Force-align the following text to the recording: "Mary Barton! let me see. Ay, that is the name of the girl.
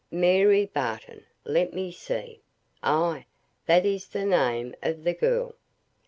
"Mary 0.09 0.65
Barton! 0.65 1.25
let 1.45 1.75
me 1.75 1.91
see. 1.91 2.41
Ay, 2.81 3.27
that 3.67 3.85
is 3.85 4.07
the 4.07 4.25
name 4.25 4.73
of 4.81 5.03
the 5.03 5.13
girl. 5.13 5.53